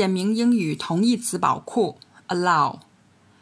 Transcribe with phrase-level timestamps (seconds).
[0.00, 1.98] 简明英语同义词宝库
[2.28, 2.78] ：allow。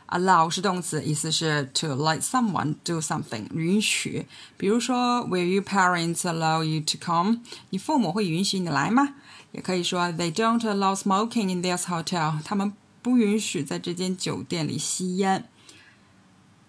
[0.09, 4.27] allow 是动词，意思是 to let someone do something，允许。
[4.57, 7.43] 比如说，Will your parents allow you to come？
[7.71, 9.15] 你父母会允许你来吗？
[9.53, 12.43] 也可以说，They don't allow smoking in this hotel。
[12.43, 12.73] 他们
[13.03, 15.49] 不允许在这间酒店里吸烟。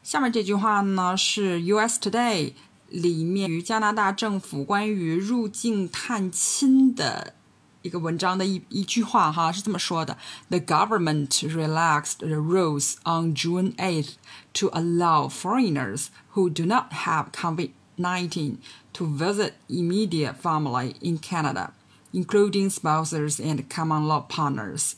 [0.04, 2.00] 下面这句话呢是 U.S.
[2.00, 2.54] Today
[2.90, 7.34] 里面与加拿大政府关于入境探亲的。
[7.83, 10.17] 一个文章的一一句话哈是这么说的：
[10.49, 14.13] The government relaxed the rules on June 8th
[14.55, 18.57] to allow foreigners who do not have COVID-19
[18.95, 21.73] to visit immediate family in Canada,
[22.13, 24.95] including spouses and common law partners.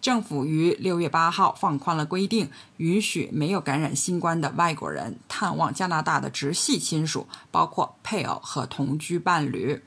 [0.00, 2.48] 政府于六月八号放宽了规定，
[2.78, 9.82] 允许没有感染新冠的外国人探望加拿大的直系亲属，包括配偶和同居伴侣。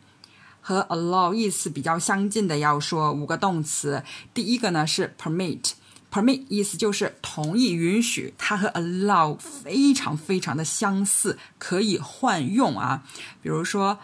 [0.60, 4.02] 和 allow 意思比较相近的，要说五个动词。
[4.34, 13.04] 第一个呢是 permit，permit 意思就是同意、允许，它和 allow 非常非常的相似，可以换用啊。
[13.40, 13.98] 比如说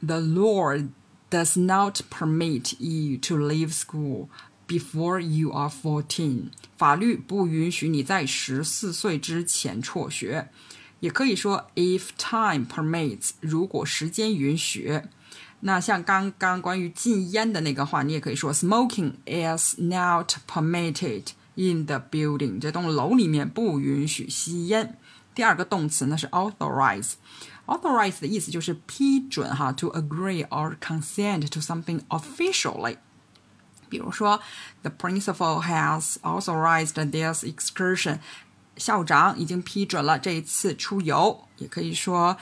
[0.00, 0.88] ，The Lord
[1.30, 4.28] does not permit you to leave school
[4.66, 6.46] before you are fourteen。
[6.78, 10.48] 法律不允许你在十四岁之前辍学。
[11.00, 15.02] 也可以说，if time permits，如果时间允许。
[15.60, 22.60] 那像刚刚关于禁烟的那个话，你也可以说 smoking is not permitted in the building。
[22.60, 24.96] 这栋楼里面不允许吸烟。
[25.34, 27.14] 第二个动词呢是 authorize。
[27.66, 32.98] authorize 的意思就是批准哈，to agree or consent to something officially。
[33.88, 34.40] 比如说
[34.82, 38.20] ，the principal has authorized this excursion。
[38.76, 41.48] 校长已经批准了这一次出游。
[41.56, 42.36] 也可以说。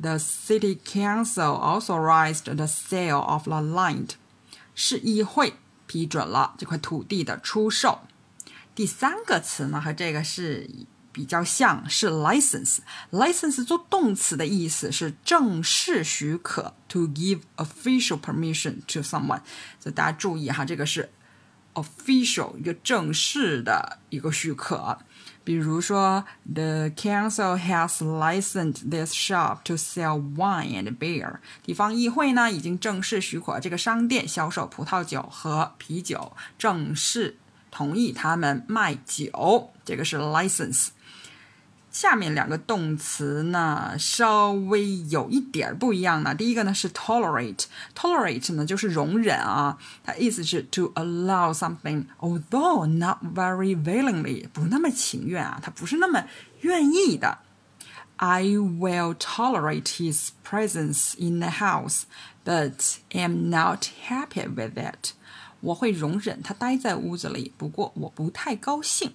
[0.00, 4.10] The city council authorized the sale of the land。
[4.74, 5.54] 市议会
[5.86, 8.00] 批准了这块土地的出售。
[8.74, 10.68] 第三个词呢，和这个是
[11.12, 19.42] 比较像，是 license。license 做动词的意思是正式许可，to give official permission to someone。
[19.78, 21.12] 所以大家注意哈，这个是
[21.83, 24.97] official 一个正式的一个许可。
[25.43, 31.37] 比如说，The council has licensed this shop to sell wine and beer。
[31.63, 37.37] 地方议会呢已经正式许可这个商店销售葡萄酒和啤酒，正式
[37.71, 39.71] 同意他们卖酒。
[39.83, 40.89] 这个是 license。
[41.99, 46.33] 下面两个动词呢，稍微有一点不一样呢。
[46.33, 56.23] 第一个呢是 tolerate，tolerate 呢就是容忍啊，它意思是 to allow something，although not very willingly，不那么情愿啊，它不是那么
[56.61, 57.39] 愿意的。
[58.15, 62.03] I will tolerate his presence in the house,
[62.45, 65.11] but am not happy with it。
[65.59, 69.11] 我会容忍他待在屋子里，不过我不太高兴。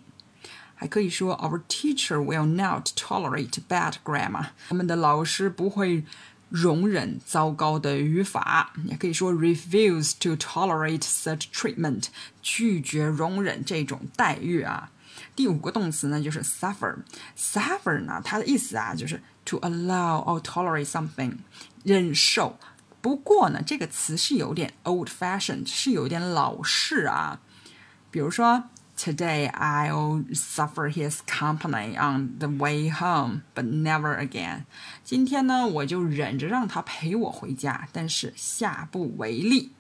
[0.85, 4.49] 还可以说，Our teacher will not tolerate bad grammar。
[4.69, 6.05] 我们的老师不会
[6.51, 8.75] 容忍糟糕的语法。
[8.85, 12.09] 也可以说，refuse to tolerate such treatment，
[12.43, 14.91] 拒绝容忍这种待遇啊。
[15.35, 16.97] 第五个动词呢，就是 suffer。
[17.35, 21.39] suffer 呢，它的意思啊，就是 to allow or tolerate something，
[21.83, 22.59] 忍受。
[23.01, 27.41] 不过呢，这个词是有点 old-fashioned，是有点老式啊。
[28.11, 28.65] 比如说。
[28.97, 34.65] Today I'll suffer his company on the way home, but never again.
[35.03, 39.73] 今天呢，我就忍着让他陪我回家，但是下不为例。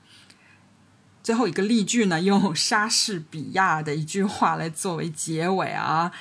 [1.22, 6.12] 最后一个例句呢，用莎士比亚的一句话来作为结尾啊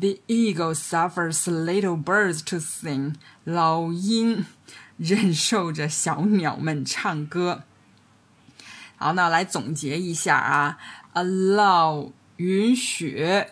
[0.00, 3.14] ：The eagle suffers little birds to sing.
[3.44, 4.46] 老鹰
[4.96, 7.64] 忍受着小鸟们唱歌。
[8.96, 10.78] 好，那来总结一下啊
[11.14, 13.44] ，allow 允许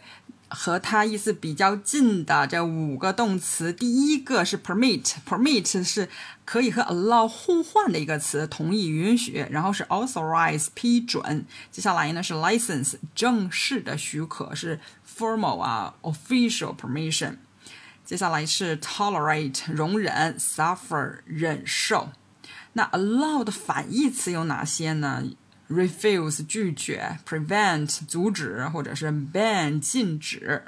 [0.48, 6.10] 和它意思比较近的这五个动词，第一个是 permit，permit 是
[6.44, 9.46] 可以和 allow 互换的一个词，同意、允许。
[9.50, 11.46] 然后是 authorize，批准。
[11.70, 14.78] 接下来呢是 license，正式的许可是
[15.16, 17.36] formal 啊，official permission。
[18.04, 22.10] 接下来是 tolerate，容忍；suffer，忍受。
[22.74, 25.22] 那 allow 的反义词有哪些呢
[25.72, 30.62] ？refuse 拒绝，prevent 阻止，或者是 ban 禁止。